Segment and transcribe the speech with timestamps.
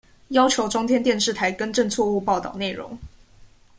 [0.29, 2.97] 要求中天電視台更正錯誤報導內容